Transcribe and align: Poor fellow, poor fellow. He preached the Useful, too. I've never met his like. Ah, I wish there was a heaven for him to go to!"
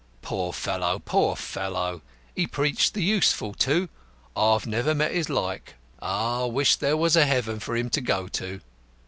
Poor 0.23 0.51
fellow, 0.51 0.97
poor 0.97 1.35
fellow. 1.35 2.01
He 2.35 2.47
preached 2.47 2.95
the 2.95 3.03
Useful, 3.03 3.53
too. 3.53 3.87
I've 4.35 4.65
never 4.65 4.95
met 4.95 5.11
his 5.11 5.29
like. 5.29 5.75
Ah, 6.01 6.41
I 6.41 6.45
wish 6.45 6.75
there 6.75 6.97
was 6.97 7.15
a 7.15 7.27
heaven 7.27 7.59
for 7.59 7.75
him 7.77 7.91
to 7.91 8.01
go 8.01 8.27
to!" 8.27 8.61